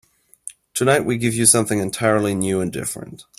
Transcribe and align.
Tonight 0.73 1.05
we 1.05 1.15
give 1.19 1.35
you 1.35 1.45
something 1.45 1.77
entirely 1.77 2.33
new 2.33 2.59
and 2.59 2.73
different. 2.73 3.25